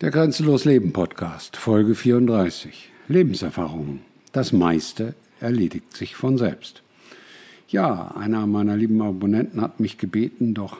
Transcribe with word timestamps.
Der 0.00 0.10
Grenzenlos 0.10 0.64
Leben 0.64 0.94
Podcast, 0.94 1.58
Folge 1.58 1.94
34. 1.94 2.90
Lebenserfahrungen. 3.08 4.00
Das 4.32 4.50
meiste 4.50 5.14
erledigt 5.40 5.94
sich 5.94 6.16
von 6.16 6.38
selbst. 6.38 6.82
Ja, 7.68 8.12
einer 8.16 8.46
meiner 8.46 8.78
lieben 8.78 9.02
Abonnenten 9.02 9.60
hat 9.60 9.78
mich 9.78 9.98
gebeten, 9.98 10.54
doch 10.54 10.78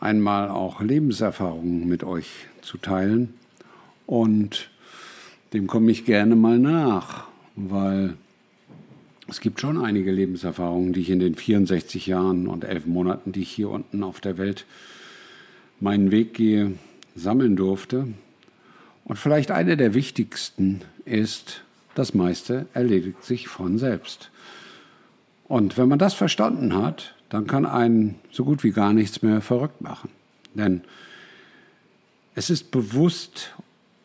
einmal 0.00 0.48
auch 0.48 0.80
Lebenserfahrungen 0.80 1.88
mit 1.88 2.02
euch 2.02 2.26
zu 2.60 2.76
teilen. 2.76 3.34
Und 4.04 4.68
dem 5.52 5.68
komme 5.68 5.92
ich 5.92 6.04
gerne 6.04 6.34
mal 6.34 6.58
nach, 6.58 7.28
weil 7.54 8.14
es 9.28 9.40
gibt 9.40 9.60
schon 9.60 9.78
einige 9.78 10.10
Lebenserfahrungen, 10.10 10.92
die 10.92 11.02
ich 11.02 11.10
in 11.10 11.20
den 11.20 11.36
64 11.36 12.08
Jahren 12.08 12.48
und 12.48 12.64
elf 12.64 12.84
Monaten, 12.84 13.30
die 13.30 13.42
ich 13.42 13.50
hier 13.52 13.70
unten 13.70 14.02
auf 14.02 14.20
der 14.20 14.38
Welt 14.38 14.66
meinen 15.78 16.10
Weg 16.10 16.34
gehe, 16.34 16.72
sammeln 17.14 17.54
durfte. 17.54 18.08
Und 19.10 19.16
vielleicht 19.16 19.50
eine 19.50 19.76
der 19.76 19.92
wichtigsten 19.92 20.82
ist, 21.04 21.64
das 21.96 22.14
meiste 22.14 22.66
erledigt 22.74 23.24
sich 23.24 23.48
von 23.48 23.76
selbst. 23.76 24.30
Und 25.48 25.76
wenn 25.76 25.88
man 25.88 25.98
das 25.98 26.14
verstanden 26.14 26.76
hat, 26.76 27.16
dann 27.28 27.48
kann 27.48 27.66
einen 27.66 28.20
so 28.30 28.44
gut 28.44 28.62
wie 28.62 28.70
gar 28.70 28.92
nichts 28.92 29.20
mehr 29.22 29.40
verrückt 29.40 29.80
machen. 29.80 30.10
Denn 30.54 30.82
es 32.36 32.50
ist 32.50 32.70
bewusst 32.70 33.50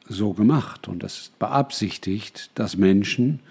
so 0.10 0.34
gemacht 0.34 0.88
und 0.88 1.04
es 1.04 1.20
ist 1.20 1.38
beabsichtigt, 1.38 2.50
dass 2.56 2.76
Menschen 2.76 3.42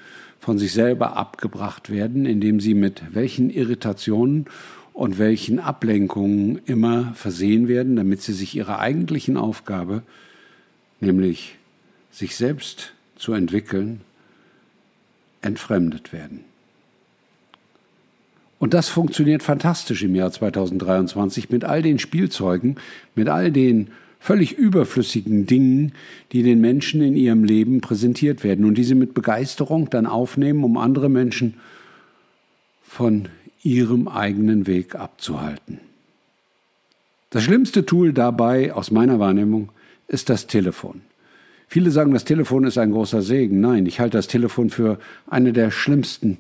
von 0.40 0.58
sich 0.58 0.72
selber 0.72 1.16
abgebracht 1.16 1.88
werden, 1.88 2.26
indem 2.26 2.58
sie 2.58 2.74
mit 2.74 3.14
welchen 3.14 3.48
Irritationen 3.48 4.46
und 4.92 5.20
welchen 5.20 5.60
Ablenkungen 5.60 6.60
immer 6.66 7.12
versehen 7.14 7.68
werden, 7.68 7.94
damit 7.94 8.22
sie 8.22 8.32
sich 8.32 8.56
ihrer 8.56 8.80
eigentlichen 8.80 9.36
Aufgabe 9.36 10.02
nämlich 11.00 11.56
sich 12.10 12.36
selbst 12.36 12.92
zu 13.16 13.32
entwickeln, 13.32 14.00
entfremdet 15.42 16.12
werden. 16.12 16.40
Und 18.58 18.72
das 18.72 18.88
funktioniert 18.88 19.42
fantastisch 19.42 20.02
im 20.02 20.14
Jahr 20.14 20.32
2023 20.32 21.50
mit 21.50 21.64
all 21.64 21.82
den 21.82 21.98
Spielzeugen, 21.98 22.76
mit 23.14 23.28
all 23.28 23.52
den 23.52 23.90
völlig 24.20 24.52
überflüssigen 24.52 25.44
Dingen, 25.44 25.92
die 26.32 26.42
den 26.42 26.60
Menschen 26.60 27.02
in 27.02 27.14
ihrem 27.14 27.44
Leben 27.44 27.82
präsentiert 27.82 28.42
werden 28.42 28.64
und 28.64 28.76
die 28.76 28.84
sie 28.84 28.94
mit 28.94 29.12
Begeisterung 29.12 29.90
dann 29.90 30.06
aufnehmen, 30.06 30.64
um 30.64 30.78
andere 30.78 31.10
Menschen 31.10 31.54
von 32.82 33.28
ihrem 33.62 34.08
eigenen 34.08 34.66
Weg 34.66 34.94
abzuhalten. 34.94 35.80
Das 37.28 37.42
schlimmste 37.42 37.84
Tool 37.84 38.12
dabei, 38.12 38.72
aus 38.72 38.90
meiner 38.90 39.18
Wahrnehmung, 39.18 39.68
ist 40.08 40.28
das 40.28 40.46
Telefon. 40.46 41.02
Viele 41.68 41.90
sagen, 41.90 42.12
das 42.12 42.24
Telefon 42.24 42.64
ist 42.64 42.78
ein 42.78 42.92
großer 42.92 43.22
Segen. 43.22 43.60
Nein, 43.60 43.86
ich 43.86 44.00
halte 44.00 44.18
das 44.18 44.28
Telefon 44.28 44.70
für 44.70 44.98
eine 45.26 45.52
der 45.52 45.70
schlimmsten 45.70 46.38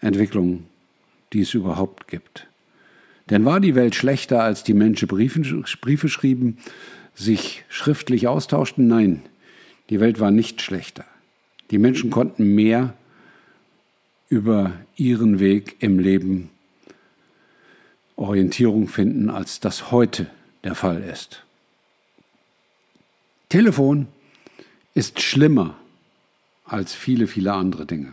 Entwicklungen, 0.00 0.66
die 1.32 1.42
es 1.42 1.54
überhaupt 1.54 2.08
gibt. 2.08 2.46
Denn 3.30 3.44
war 3.44 3.60
die 3.60 3.74
Welt 3.74 3.94
schlechter, 3.94 4.42
als 4.42 4.62
die 4.64 4.74
Menschen 4.74 5.08
Briefe, 5.08 5.40
Briefe 5.80 6.08
schrieben, 6.08 6.58
sich 7.14 7.64
schriftlich 7.68 8.28
austauschten? 8.28 8.86
Nein, 8.86 9.22
die 9.90 10.00
Welt 10.00 10.20
war 10.20 10.30
nicht 10.30 10.62
schlechter. 10.62 11.04
Die 11.70 11.78
Menschen 11.78 12.10
konnten 12.10 12.54
mehr 12.54 12.94
über 14.28 14.72
ihren 14.96 15.40
Weg 15.40 15.76
im 15.80 15.98
Leben 15.98 16.50
Orientierung 18.16 18.88
finden, 18.88 19.30
als 19.30 19.60
das 19.60 19.90
heute 19.90 20.26
der 20.64 20.74
Fall 20.74 21.02
ist. 21.02 21.45
Telefon 23.48 24.08
ist 24.94 25.20
schlimmer 25.20 25.76
als 26.64 26.94
viele, 26.94 27.26
viele 27.26 27.52
andere 27.52 27.86
Dinge. 27.86 28.12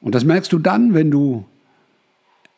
Und 0.00 0.14
das 0.14 0.24
merkst 0.24 0.52
du 0.52 0.58
dann, 0.58 0.94
wenn 0.94 1.10
du 1.10 1.46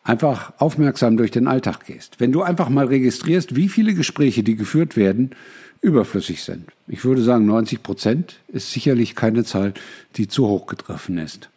einfach 0.02 0.52
aufmerksam 0.58 1.16
durch 1.16 1.30
den 1.30 1.48
Alltag 1.48 1.86
gehst. 1.86 2.20
Wenn 2.20 2.32
du 2.32 2.42
einfach 2.42 2.68
mal 2.68 2.86
registrierst, 2.86 3.56
wie 3.56 3.68
viele 3.68 3.94
Gespräche, 3.94 4.42
die 4.42 4.56
geführt 4.56 4.96
werden, 4.96 5.30
überflüssig 5.80 6.42
sind. 6.42 6.70
Ich 6.86 7.04
würde 7.04 7.22
sagen, 7.22 7.46
90 7.46 7.82
Prozent 7.82 8.40
ist 8.48 8.72
sicherlich 8.72 9.14
keine 9.14 9.44
Zahl, 9.44 9.74
die 10.16 10.28
zu 10.28 10.46
hoch 10.46 10.66
getroffen 10.66 11.18
ist. 11.18 11.50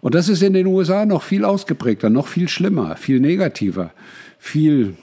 Und 0.00 0.14
das 0.14 0.28
ist 0.28 0.42
in 0.42 0.54
den 0.54 0.66
USA 0.66 1.04
noch 1.04 1.22
viel 1.22 1.44
ausgeprägter, 1.44 2.08
noch 2.08 2.26
viel 2.26 2.48
schlimmer, 2.48 2.96
viel 2.96 3.20
negativer, 3.20 3.92
viel 4.38 4.96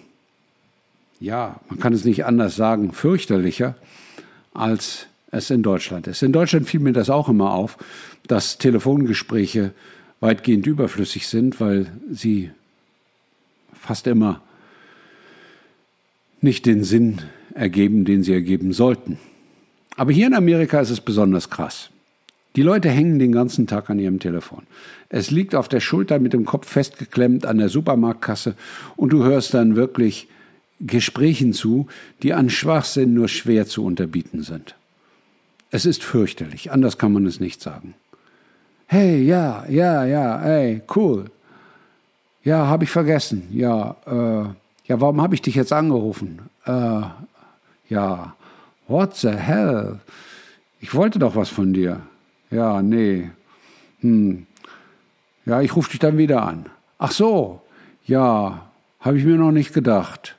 ja, 1.19 1.59
man 1.69 1.79
kann 1.79 1.93
es 1.93 2.05
nicht 2.05 2.25
anders 2.25 2.55
sagen, 2.55 2.91
fürchterlicher, 2.93 3.75
als 4.53 5.07
es 5.31 5.49
in 5.49 5.63
Deutschland 5.63 6.07
ist. 6.07 6.23
In 6.23 6.31
Deutschland 6.31 6.67
fiel 6.67 6.79
mir 6.79 6.93
das 6.93 7.09
auch 7.09 7.29
immer 7.29 7.51
auf, 7.51 7.77
dass 8.27 8.57
Telefongespräche 8.57 9.71
weitgehend 10.19 10.65
überflüssig 10.67 11.27
sind, 11.27 11.59
weil 11.59 11.91
sie 12.11 12.51
fast 13.73 14.07
immer 14.07 14.41
nicht 16.41 16.65
den 16.65 16.83
Sinn 16.83 17.21
ergeben, 17.53 18.05
den 18.05 18.23
sie 18.23 18.33
ergeben 18.33 18.73
sollten. 18.73 19.17
Aber 19.95 20.11
hier 20.11 20.27
in 20.27 20.33
Amerika 20.33 20.79
ist 20.79 20.91
es 20.91 21.01
besonders 21.01 21.49
krass. 21.49 21.89
Die 22.55 22.61
Leute 22.61 22.89
hängen 22.89 23.19
den 23.19 23.31
ganzen 23.31 23.67
Tag 23.67 23.89
an 23.89 23.99
ihrem 23.99 24.19
Telefon. 24.19 24.63
Es 25.09 25.31
liegt 25.31 25.55
auf 25.55 25.67
der 25.67 25.79
Schulter 25.79 26.19
mit 26.19 26.33
dem 26.33 26.45
Kopf 26.45 26.67
festgeklemmt 26.67 27.45
an 27.45 27.57
der 27.57 27.69
Supermarktkasse 27.69 28.55
und 28.95 29.13
du 29.13 29.23
hörst 29.23 29.53
dann 29.53 29.75
wirklich 29.75 30.27
Gesprächen 30.79 31.53
zu, 31.53 31.87
die 32.21 32.33
an 32.33 32.49
Schwachsinn 32.49 33.13
nur 33.13 33.27
schwer 33.27 33.65
zu 33.65 33.83
unterbieten 33.83 34.43
sind. 34.43 34.75
Es 35.71 35.85
ist 35.85 36.03
fürchterlich, 36.03 36.71
anders 36.71 36.97
kann 36.97 37.13
man 37.13 37.25
es 37.25 37.39
nicht 37.39 37.61
sagen. 37.61 37.93
Hey, 38.85 39.23
ja, 39.23 39.65
ja, 39.67 40.05
ja, 40.05 40.39
hey, 40.39 40.81
cool. 40.95 41.25
Ja, 42.43 42.67
habe 42.67 42.85
ich 42.85 42.89
vergessen. 42.89 43.43
Ja, 43.51 43.97
äh, 44.05 44.47
ja, 44.87 45.01
warum 45.01 45.21
habe 45.21 45.35
ich 45.35 45.41
dich 45.41 45.55
jetzt 45.55 45.73
angerufen? 45.73 46.39
Äh, 46.65 47.01
ja, 47.89 48.35
what 48.87 49.15
the 49.17 49.31
hell? 49.31 49.99
Ich 50.79 50.95
wollte 50.95 51.19
doch 51.19 51.35
was 51.35 51.49
von 51.49 51.73
dir. 51.73 52.01
Ja, 52.49 52.81
nee. 52.81 53.29
Hm. 53.99 54.45
Ja, 55.45 55.61
ich 55.61 55.75
rufe 55.75 55.89
dich 55.89 55.99
dann 55.99 56.17
wieder 56.17 56.43
an. 56.43 56.67
Ach 56.97 57.11
so. 57.11 57.61
Ja, 58.05 58.69
habe 59.01 59.17
ich 59.17 59.25
mir 59.25 59.35
noch 59.35 59.51
nicht 59.51 59.73
gedacht. 59.73 60.37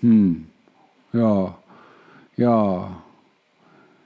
Hm, 0.00 0.46
ja, 1.12 1.56
ja, 2.36 3.02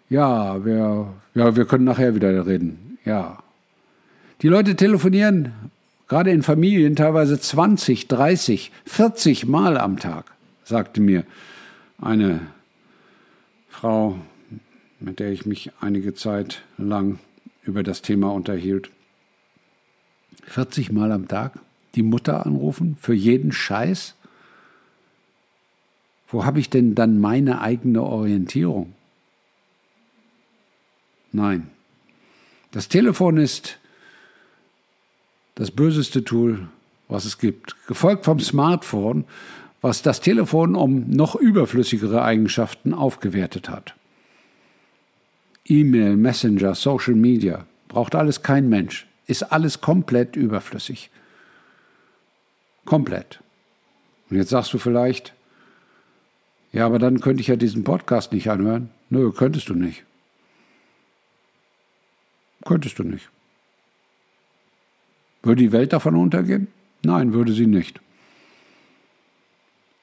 ja, 0.08 0.64
wir, 0.64 1.06
ja, 1.34 1.56
wir 1.56 1.64
können 1.64 1.84
nachher 1.84 2.14
wieder 2.14 2.46
reden. 2.46 2.98
Ja. 3.04 3.42
Die 4.42 4.48
Leute 4.48 4.76
telefonieren 4.76 5.52
gerade 6.10 6.32
in 6.32 6.42
Familien 6.42 6.96
teilweise 6.96 7.40
20, 7.40 8.08
30, 8.08 8.72
40 8.84 9.46
Mal 9.46 9.78
am 9.78 9.96
Tag, 9.96 10.32
sagte 10.64 11.00
mir 11.00 11.24
eine 11.98 12.40
Frau, 13.68 14.18
mit 14.98 15.20
der 15.20 15.30
ich 15.30 15.46
mich 15.46 15.70
einige 15.80 16.12
Zeit 16.12 16.62
lang 16.78 17.20
über 17.62 17.84
das 17.84 18.02
Thema 18.02 18.32
unterhielt. 18.32 18.90
40 20.46 20.90
Mal 20.90 21.12
am 21.12 21.28
Tag 21.28 21.60
die 21.94 22.02
Mutter 22.02 22.44
anrufen 22.44 22.96
für 23.00 23.14
jeden 23.14 23.52
Scheiß? 23.52 24.16
Wo 26.30 26.44
habe 26.44 26.60
ich 26.60 26.70
denn 26.70 26.94
dann 26.94 27.20
meine 27.20 27.60
eigene 27.60 28.02
Orientierung? 28.02 28.94
Nein. 31.32 31.70
Das 32.72 32.88
Telefon 32.88 33.36
ist 33.36 33.78
das 35.56 35.70
böseste 35.70 36.24
Tool, 36.24 36.68
was 37.08 37.24
es 37.24 37.38
gibt. 37.38 37.76
Gefolgt 37.86 38.24
vom 38.24 38.38
Smartphone, 38.38 39.24
was 39.80 40.02
das 40.02 40.20
Telefon 40.20 40.76
um 40.76 41.10
noch 41.10 41.34
überflüssigere 41.34 42.22
Eigenschaften 42.22 42.94
aufgewertet 42.94 43.68
hat. 43.68 43.94
E-Mail, 45.64 46.16
Messenger, 46.16 46.74
Social 46.74 47.14
Media, 47.14 47.66
braucht 47.88 48.14
alles 48.14 48.42
kein 48.42 48.68
Mensch, 48.68 49.06
ist 49.26 49.42
alles 49.52 49.80
komplett 49.80 50.36
überflüssig. 50.36 51.10
Komplett. 52.84 53.40
Und 54.30 54.36
jetzt 54.36 54.50
sagst 54.50 54.72
du 54.72 54.78
vielleicht, 54.78 55.34
ja, 56.72 56.86
aber 56.86 56.98
dann 56.98 57.20
könnte 57.20 57.40
ich 57.40 57.48
ja 57.48 57.56
diesen 57.56 57.84
Podcast 57.84 58.32
nicht 58.32 58.48
anhören. 58.48 58.90
Nö, 59.08 59.32
könntest 59.32 59.68
du 59.68 59.74
nicht. 59.74 60.04
Könntest 62.64 62.98
du 62.98 63.04
nicht. 63.04 63.28
Würde 65.42 65.62
die 65.62 65.72
Welt 65.72 65.92
davon 65.92 66.14
untergehen? 66.14 66.68
Nein, 67.02 67.32
würde 67.32 67.52
sie 67.52 67.66
nicht. 67.66 68.00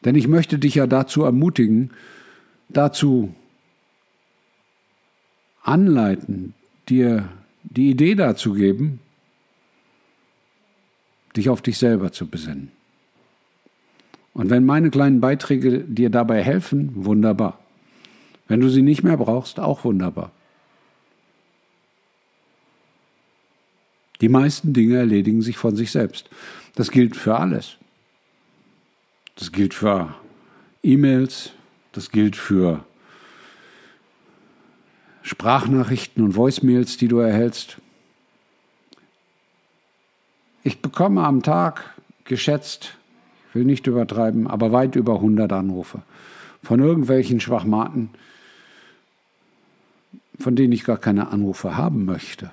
Denn 0.04 0.16
ich 0.16 0.28
möchte 0.28 0.60
dich 0.60 0.76
ja 0.76 0.88
dazu 0.88 1.24
ermutigen, 1.24 1.92
dazu 2.70 3.34
anleiten, 5.62 6.54
dir 6.90 7.30
die 7.64 7.92
Idee 7.92 8.16
dazu 8.16 8.54
geben, 8.54 9.00
dich 11.36 11.50
auf 11.50 11.62
dich 11.62 11.78
selber 11.78 12.12
zu 12.12 12.28
besinnen. 12.28 12.72
Und 14.38 14.52
wenn 14.52 14.68
meine 14.68 14.92
kleinen 14.92 15.20
Beiträge 15.20 15.80
dir 15.80 16.12
dabei 16.12 16.44
helfen, 16.44 16.92
wunderbar. 16.94 17.60
Wenn 18.48 18.60
du 18.60 18.70
sie 18.70 18.84
nicht 18.84 19.02
mehr 19.02 19.18
brauchst, 19.18 19.60
auch 19.60 19.84
wunderbar. 19.84 20.32
Die 24.22 24.30
meisten 24.30 24.74
Dinge 24.74 24.98
erledigen 24.98 25.42
sich 25.42 25.58
von 25.58 25.76
sich 25.76 25.90
selbst. 25.90 26.30
Das 26.76 26.92
gilt 26.92 27.16
für 27.16 27.36
alles. 27.36 27.78
Das 29.34 29.52
gilt 29.52 29.74
für 29.74 30.14
E-Mails, 30.84 31.52
das 31.92 32.12
gilt 32.12 32.36
für 32.36 32.86
Sprachnachrichten 35.24 36.24
und 36.24 36.36
Voicemails, 36.36 36.98
die 36.98 37.08
du 37.08 37.18
erhältst. 37.18 37.78
Ich 40.64 40.80
bekomme 40.80 41.24
am 41.24 41.42
Tag 41.42 41.96
geschätzt, 42.24 42.97
will 43.58 43.66
nicht 43.66 43.88
übertreiben, 43.88 44.48
aber 44.48 44.72
weit 44.72 44.96
über 44.96 45.16
100 45.16 45.52
Anrufe 45.52 46.04
von 46.64 46.80
irgendwelchen 46.80 47.40
Schwachmaten, 47.40 48.10
von 50.40 50.56
denen 50.56 50.74
ich 50.74 50.84
gar 50.84 50.98
keine 50.98 51.30
Anrufe 51.30 51.76
haben 51.76 52.06
möchte. 52.06 52.52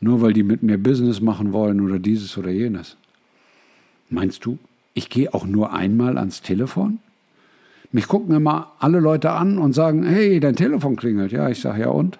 Nur 0.00 0.20
weil 0.20 0.32
die 0.32 0.42
mit 0.42 0.62
mir 0.62 0.78
Business 0.78 1.20
machen 1.20 1.52
wollen 1.52 1.80
oder 1.80 1.98
dieses 1.98 2.36
oder 2.36 2.50
jenes. 2.50 2.96
Meinst 4.10 4.44
du, 4.44 4.58
ich 4.94 5.08
gehe 5.08 5.32
auch 5.32 5.46
nur 5.46 5.72
einmal 5.72 6.18
ans 6.18 6.42
Telefon? 6.42 6.98
Mich 7.92 8.08
gucken 8.08 8.34
immer 8.34 8.72
alle 8.78 9.00
Leute 9.00 9.30
an 9.30 9.58
und 9.58 9.74
sagen, 9.74 10.04
hey, 10.04 10.40
dein 10.40 10.56
Telefon 10.56 10.96
klingelt. 10.96 11.32
Ja, 11.32 11.48
ich 11.48 11.60
sage 11.60 11.82
ja 11.82 11.88
und? 11.88 12.18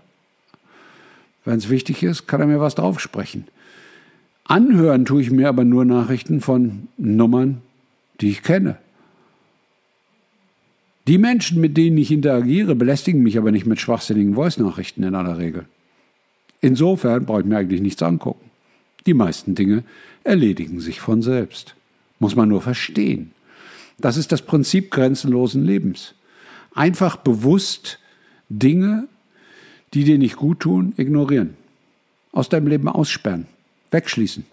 Wenn 1.44 1.58
es 1.58 1.70
wichtig 1.70 2.02
ist, 2.02 2.26
kann 2.28 2.40
er 2.40 2.46
mir 2.46 2.61
was 2.61 2.76
draufsprechen. 2.76 3.49
Anhören 4.44 5.05
tue 5.05 5.23
ich 5.23 5.31
mir 5.31 5.49
aber 5.49 5.64
nur 5.64 5.85
Nachrichten 5.85 6.40
von 6.40 6.88
Nummern, 6.99 7.62
die 8.23 8.31
ich 8.31 8.43
kenne. 8.43 8.79
Die 11.09 11.19
Menschen, 11.19 11.61
mit 11.61 11.77
denen 11.77 11.99
ich 11.99 12.13
interagiere, 12.13 12.77
belästigen 12.77 13.23
mich 13.23 13.37
aber 13.37 13.51
nicht 13.51 13.67
mit 13.67 13.81
schwachsinnigen 13.81 14.35
Voice-Nachrichten 14.35 15.03
in 15.03 15.17
aller 15.17 15.37
Regel. 15.39 15.67
Insofern 16.61 17.27
brauche 17.27 17.41
ich 17.41 17.47
mir 17.47 17.59
eigentlich 17.59 17.81
nichts 17.81 18.03
angucken. 18.03 18.51
Die 19.05 19.15
meisten 19.15 19.57
Dinge 19.57 19.83
erledigen 20.23 20.81
sich 20.81 21.01
von 21.01 21.21
selbst. 21.21 21.75
Muss 22.21 22.37
man 22.37 22.49
nur 22.49 22.63
verstehen. 22.63 23.33
Das 23.99 24.17
ist 24.17 24.31
das 24.31 24.43
Prinzip 24.43 24.93
grenzenlosen 24.93 25.65
Lebens. 25.65 26.15
Einfach 26.73 27.17
bewusst 27.17 27.99
Dinge, 28.49 29.09
die 29.93 30.05
dir 30.05 30.19
nicht 30.19 30.37
gut 30.37 30.61
tun, 30.61 30.95
ignorieren. 30.97 31.57
Aus 32.31 32.49
deinem 32.49 32.69
Leben 32.69 32.89
aussperren. 32.89 33.47
Wegschließen. 33.91 34.47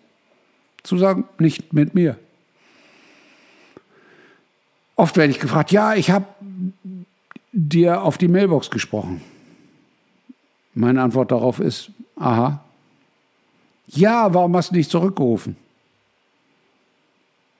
Zu 0.82 0.98
sagen, 0.98 1.26
nicht 1.38 1.74
mit 1.74 1.94
mir. 1.94 2.18
Oft 5.00 5.16
werde 5.16 5.32
ich 5.32 5.40
gefragt, 5.40 5.72
ja, 5.72 5.96
ich 5.96 6.12
habe 6.12 6.26
dir 7.54 8.02
auf 8.02 8.18
die 8.18 8.28
Mailbox 8.28 8.70
gesprochen. 8.70 9.22
Meine 10.74 11.02
Antwort 11.02 11.32
darauf 11.32 11.62
ist, 11.62 11.92
aha. 12.18 12.66
Ja, 13.88 14.34
warum 14.34 14.58
hast 14.58 14.72
du 14.72 14.76
nicht 14.76 14.92
zurückgerufen? 14.92 15.56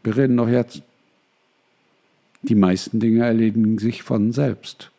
Wir 0.04 0.18
reden 0.18 0.36
doch 0.36 0.50
jetzt. 0.50 0.82
Die 2.42 2.56
meisten 2.56 3.00
Dinge 3.00 3.24
erledigen 3.24 3.78
sich 3.78 4.04
von 4.04 4.34
selbst. 4.34 4.92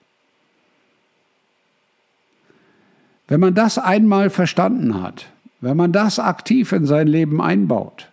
Wenn 3.28 3.40
man 3.40 3.54
das 3.54 3.76
einmal 3.76 4.31
verstanden 4.31 5.02
hat, 5.02 5.26
wenn 5.60 5.76
man 5.76 5.92
das 5.92 6.19
aktiv 6.19 6.72
in 6.72 6.87
sein 6.87 7.06
Leben 7.06 7.42
einbaut, 7.42 8.08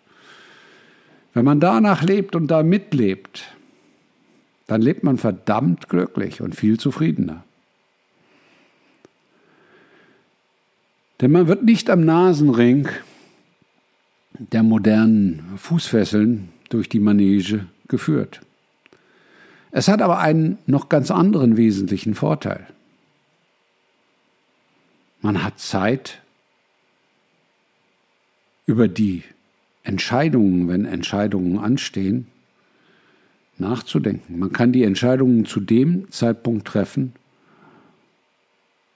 wenn 1.33 1.45
man 1.45 1.61
danach 1.61 2.03
lebt 2.03 2.35
und 2.35 2.47
da 2.47 2.61
mitlebt, 2.61 3.53
dann 4.67 4.81
lebt 4.81 5.03
man 5.03 5.17
verdammt 5.17 5.89
glücklich 5.89 6.41
und 6.41 6.55
viel 6.55 6.79
zufriedener. 6.79 7.43
Denn 11.21 11.31
man 11.31 11.47
wird 11.47 11.63
nicht 11.63 11.89
am 11.89 12.05
Nasenring 12.05 12.89
der 14.37 14.61
modernen 14.61 15.57
Fußfesseln 15.57 16.49
durch 16.69 16.89
die 16.89 16.99
Manege 16.99 17.65
geführt. 17.87 18.41
Es 19.71 19.87
hat 19.87 20.01
aber 20.01 20.19
einen 20.19 20.59
noch 20.65 20.89
ganz 20.89 21.09
anderen 21.09 21.57
wesentlichen 21.57 22.13
Vorteil. 22.13 22.67
Man 25.21 25.43
hat 25.43 25.59
Zeit, 25.59 26.21
über 28.67 28.87
die 28.87 29.23
Entscheidungen, 29.83 30.67
wenn 30.67 30.85
Entscheidungen 30.85 31.57
anstehen, 31.57 32.27
nachzudenken. 33.59 34.39
Man 34.39 34.51
kann 34.51 34.71
die 34.71 34.83
Entscheidungen 34.83 35.45
zu 35.45 35.59
dem 35.59 36.11
Zeitpunkt 36.11 36.67
treffen, 36.67 37.13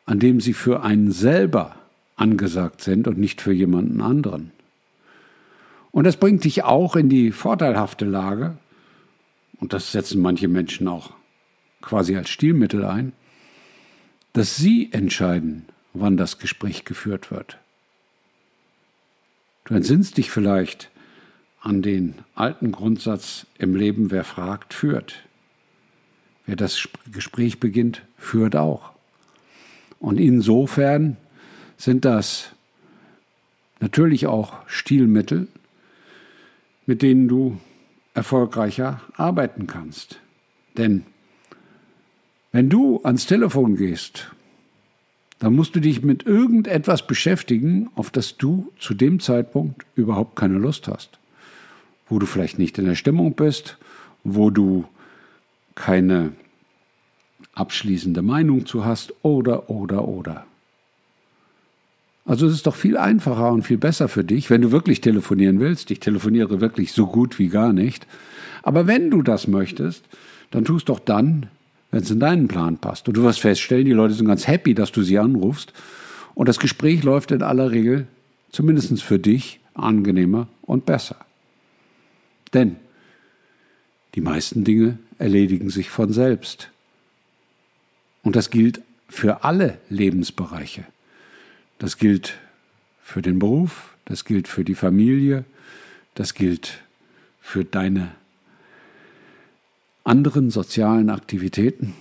an 0.06 0.20
dem 0.20 0.42
sie 0.42 0.54
für 0.54 0.84
einen 0.84 1.12
selber 1.12 1.76
angesagt 2.16 2.82
sind 2.82 3.08
und 3.08 3.18
nicht 3.18 3.42
für 3.42 3.54
jemanden 3.54 4.02
anderen. 4.02 4.52
Und 5.92 6.06
das 6.06 6.18
bringt 6.18 6.44
dich 6.44 6.64
auch 6.64 6.96
in 6.96 7.10
die 7.10 7.32
vorteilhafte 7.32 8.06
Lage, 8.06 8.58
und 9.60 9.74
das 9.74 9.92
setzen 9.92 10.22
manche 10.22 10.48
Menschen 10.48 10.88
auch 10.88 11.12
quasi 11.82 12.16
als 12.16 12.30
Stilmittel 12.30 12.84
ein, 12.86 13.14
dass 14.34 14.56
sie 14.56 14.92
entscheiden, 14.92 15.66
wann 15.94 16.18
das 16.18 16.40
Gespräch 16.40 16.86
geführt 16.86 17.32
wird. 17.32 17.58
Du 19.66 19.76
entsinnst 19.76 20.18
dich 20.18 20.32
vielleicht 20.32 20.91
an 21.62 21.82
den 21.84 22.16
alten 22.36 22.72
Grundsatz 22.72 23.46
im 23.58 23.76
Leben, 23.76 24.12
wer 24.12 24.24
fragt, 24.24 24.74
führt. 24.74 25.24
Wer 26.48 26.56
das 26.56 26.90
Gespräch 27.12 27.60
beginnt, 27.60 28.02
führt 28.18 28.56
auch. 28.56 28.92
Und 30.00 30.20
insofern 30.20 31.18
sind 31.78 32.04
das 32.04 32.52
natürlich 33.80 34.26
auch 34.26 34.56
Stilmittel, 34.68 35.48
mit 36.88 37.04
denen 37.04 37.28
du 37.28 37.60
erfolgreicher 38.16 39.02
arbeiten 39.16 39.68
kannst. 39.68 40.20
Denn 40.78 41.06
wenn 42.52 42.70
du 42.70 43.02
ans 43.04 43.28
Telefon 43.28 43.76
gehst, 43.76 44.32
dann 45.40 45.54
musst 45.54 45.76
du 45.76 45.80
dich 45.80 46.04
mit 46.04 46.26
irgendetwas 46.26 47.06
beschäftigen, 47.08 47.90
auf 47.96 48.10
das 48.10 48.38
du 48.38 48.72
zu 48.80 48.94
dem 48.94 49.20
Zeitpunkt 49.20 49.86
überhaupt 49.96 50.36
keine 50.36 50.58
Lust 50.58 50.88
hast. 50.88 51.21
Wo 52.12 52.20
du 52.20 52.26
vielleicht 52.26 52.60
nicht 52.60 52.78
in 52.78 52.86
der 52.86 52.96
Stimmung 52.96 53.34
bist, 53.34 53.78
wo 54.26 54.50
du 54.50 54.86
keine 55.76 56.34
abschließende 57.54 58.22
Meinung 58.22 58.66
zu 58.66 58.86
hast 58.86 59.14
oder, 59.24 59.70
oder, 59.70 60.08
oder. 60.08 60.46
Also 62.26 62.48
es 62.48 62.54
ist 62.54 62.68
doch 62.68 62.76
viel 62.76 62.98
einfacher 62.98 63.52
und 63.52 63.64
viel 63.64 63.78
besser 63.78 64.10
für 64.10 64.26
dich, 64.26 64.50
wenn 64.50 64.62
du 64.62 64.72
wirklich 64.72 65.00
telefonieren 65.00 65.60
willst. 65.60 65.90
Ich 65.90 66.02
telefoniere 66.02 66.62
wirklich 66.62 66.92
so 66.92 67.08
gut 67.08 67.40
wie 67.40 67.48
gar 67.48 67.74
nicht. 67.74 68.06
Aber 68.62 68.88
wenn 68.88 69.10
du 69.10 69.22
das 69.22 69.48
möchtest, 69.48 70.04
dann 70.52 70.66
tust 70.66 70.90
doch 70.90 71.00
dann, 71.00 71.48
wenn 71.92 72.04
es 72.04 72.12
in 72.12 72.20
deinen 72.20 72.50
Plan 72.50 72.78
passt. 72.78 73.08
Und 73.08 73.16
du 73.16 73.24
wirst 73.24 73.40
feststellen, 73.40 73.86
die 73.86 73.92
Leute 73.92 74.14
sind 74.16 74.28
ganz 74.28 74.48
happy, 74.48 74.76
dass 74.76 74.92
du 74.92 75.02
sie 75.02 75.18
anrufst. 75.18 75.74
Und 76.36 76.50
das 76.50 76.60
Gespräch 76.60 77.04
läuft 77.04 77.32
in 77.32 77.42
aller 77.42 77.72
Regel, 77.72 78.06
zumindest 78.52 79.02
für 79.02 79.18
dich, 79.18 79.62
angenehmer 79.74 80.48
und 80.62 80.86
besser. 80.86 81.16
Denn 82.54 82.78
die 84.16 84.22
meisten 84.22 84.64
Dinge 84.64 84.98
erledigen 85.18 85.70
sich 85.70 85.90
von 85.90 86.12
selbst. 86.12 86.70
Und 88.24 88.36
das 88.36 88.50
gilt 88.50 88.82
für 89.08 89.44
alle 89.44 89.78
Lebensbereiche. 89.90 90.86
Das 91.80 91.98
gilt 91.98 92.38
für 93.02 93.22
den 93.22 93.40
Beruf, 93.40 93.96
das 94.06 94.26
gilt 94.26 94.48
für 94.48 94.64
die 94.64 94.76
Familie, 94.76 95.46
das 96.16 96.34
gilt 96.34 96.80
für 97.42 97.66
deine 97.66 98.12
anderen 100.04 100.52
sozialen 100.52 101.10
Aktivitäten. 101.10 101.94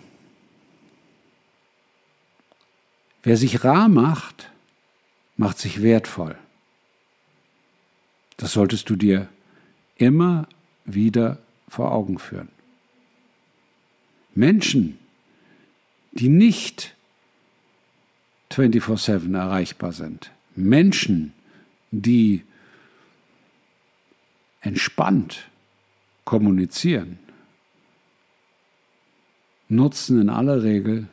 Wer 3.23 3.37
sich 3.37 3.65
rar 3.65 3.89
macht, 3.89 4.51
macht 5.37 5.59
sich 5.59 5.83
wertvoll. 5.83 6.37
Das 8.37 8.53
solltest 8.53 8.89
du 8.89 8.97
dir 8.97 9.29
immer 10.01 10.49
wieder 10.85 11.39
vor 11.69 11.93
Augen 11.93 12.19
führen. 12.19 12.49
Menschen, 14.35 14.99
die 16.13 16.29
nicht 16.29 16.97
24/7 18.51 19.35
erreichbar 19.35 19.93
sind. 19.93 20.33
Menschen, 20.57 21.33
die 21.91 22.43
entspannt 24.63 25.49
kommunizieren, 26.25 27.19
nutzen 29.69 30.21
in 30.21 30.29
aller 30.31 30.63
Regel 30.63 31.09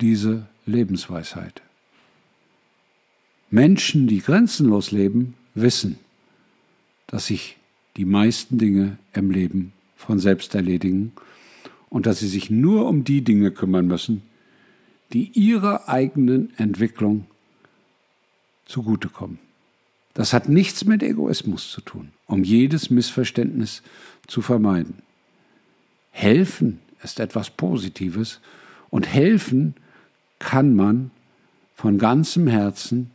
diese 0.00 0.46
Lebensweisheit. 0.64 1.62
Menschen, 3.50 4.08
die 4.08 4.20
grenzenlos 4.20 4.90
leben, 4.90 5.34
wissen, 5.54 5.98
dass 7.06 7.26
sich 7.26 7.56
die 7.96 8.04
meisten 8.04 8.58
Dinge 8.58 8.98
im 9.12 9.30
Leben 9.30 9.72
von 9.96 10.18
selbst 10.18 10.54
erledigen 10.54 11.12
und 11.88 12.06
dass 12.06 12.20
sie 12.20 12.28
sich 12.28 12.50
nur 12.50 12.88
um 12.88 13.04
die 13.04 13.22
Dinge 13.22 13.50
kümmern 13.50 13.86
müssen, 13.86 14.22
die 15.12 15.30
ihrer 15.32 15.88
eigenen 15.88 16.52
Entwicklung 16.58 17.26
zugutekommen. 18.66 19.38
Das 20.14 20.32
hat 20.32 20.48
nichts 20.48 20.84
mit 20.84 21.02
Egoismus 21.02 21.70
zu 21.70 21.80
tun, 21.80 22.08
um 22.26 22.42
jedes 22.42 22.90
Missverständnis 22.90 23.82
zu 24.26 24.42
vermeiden. 24.42 24.94
Helfen 26.10 26.80
ist 27.02 27.20
etwas 27.20 27.50
Positives 27.50 28.40
und 28.90 29.06
helfen 29.06 29.74
kann 30.38 30.74
man 30.74 31.10
von 31.74 31.98
ganzem 31.98 32.46
Herzen, 32.46 33.10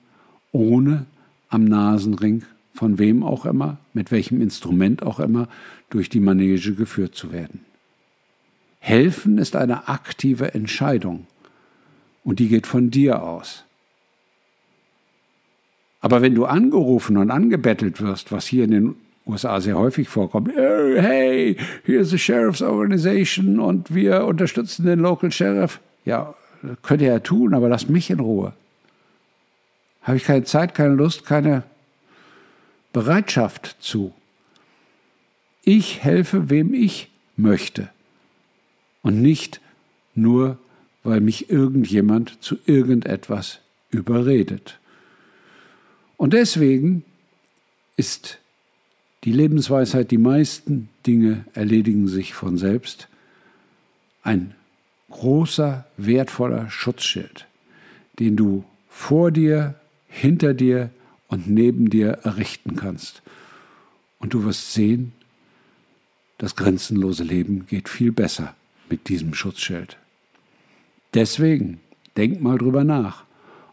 ohne 0.51 1.05
am 1.49 1.65
Nasenring 1.65 2.43
von 2.73 2.99
wem 2.99 3.23
auch 3.23 3.45
immer, 3.45 3.77
mit 3.93 4.11
welchem 4.11 4.41
Instrument 4.41 5.03
auch 5.03 5.19
immer, 5.19 5.47
durch 5.89 6.09
die 6.09 6.19
Manege 6.19 6.73
geführt 6.73 7.15
zu 7.15 7.31
werden. 7.31 7.65
Helfen 8.79 9.37
ist 9.37 9.55
eine 9.55 9.87
aktive 9.87 10.53
Entscheidung 10.53 11.27
und 12.23 12.39
die 12.39 12.47
geht 12.47 12.65
von 12.65 12.89
dir 12.89 13.21
aus. 13.21 13.63
Aber 15.99 16.21
wenn 16.23 16.33
du 16.33 16.45
angerufen 16.45 17.17
und 17.17 17.29
angebettelt 17.29 18.01
wirst, 18.01 18.31
was 18.31 18.47
hier 18.47 18.63
in 18.63 18.71
den 18.71 18.95
USA 19.27 19.61
sehr 19.61 19.77
häufig 19.77 20.09
vorkommt, 20.09 20.51
hey, 20.55 21.57
hier 21.85 22.01
ist 22.01 22.11
die 22.11 22.17
Sheriff's 22.17 22.63
Organization 22.63 23.59
und 23.59 23.93
wir 23.93 24.25
unterstützen 24.25 24.85
den 24.85 24.99
Local 24.99 25.31
Sheriff, 25.31 25.79
ja, 26.03 26.33
könnt 26.81 27.03
ihr 27.03 27.09
ja 27.09 27.19
tun, 27.19 27.53
aber 27.53 27.69
lasst 27.69 27.89
mich 27.89 28.09
in 28.09 28.19
Ruhe. 28.19 28.53
Habe 30.01 30.17
ich 30.17 30.23
keine 30.23 30.43
Zeit, 30.43 30.73
keine 30.73 30.95
Lust, 30.95 31.25
keine 31.25 31.63
Bereitschaft 32.93 33.77
zu. 33.79 34.13
Ich 35.63 36.03
helfe, 36.03 36.49
wem 36.49 36.73
ich 36.73 37.09
möchte 37.35 37.89
und 39.01 39.21
nicht 39.21 39.61
nur, 40.15 40.57
weil 41.03 41.21
mich 41.21 41.49
irgendjemand 41.49 42.41
zu 42.43 42.57
irgendetwas 42.65 43.59
überredet. 43.89 44.79
Und 46.17 46.33
deswegen 46.33 47.03
ist 47.97 48.39
die 49.23 49.31
Lebensweisheit, 49.31 50.11
die 50.11 50.17
meisten 50.17 50.89
Dinge 51.05 51.45
erledigen 51.53 52.07
sich 52.07 52.33
von 52.33 52.57
selbst, 52.57 53.07
ein 54.23 54.55
großer, 55.09 55.85
wertvoller 55.97 56.69
Schutzschild, 56.69 57.47
den 58.19 58.35
du 58.35 58.63
vor 58.89 59.31
dir, 59.31 59.75
hinter 60.07 60.53
dir 60.53 60.89
und 61.31 61.49
neben 61.49 61.89
dir 61.89 62.09
errichten 62.23 62.75
kannst. 62.75 63.23
Und 64.19 64.35
du 64.35 64.43
wirst 64.43 64.73
sehen, 64.73 65.13
das 66.37 66.55
grenzenlose 66.55 67.23
Leben 67.23 67.65
geht 67.65 67.89
viel 67.89 68.11
besser 68.11 68.53
mit 68.89 69.09
diesem 69.09 69.33
Schutzschild. 69.33 69.97
Deswegen 71.13 71.79
denk 72.17 72.41
mal 72.41 72.57
drüber 72.57 72.83
nach, 72.83 73.23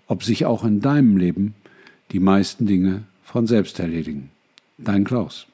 ob 0.06 0.22
sich 0.22 0.46
auch 0.46 0.64
in 0.64 0.80
deinem 0.80 1.16
Leben 1.16 1.54
die 2.12 2.20
meisten 2.20 2.66
Dinge 2.66 3.02
von 3.22 3.46
selbst 3.46 3.78
erledigen. 3.80 4.30
Dein 4.78 5.04
Klaus. 5.04 5.46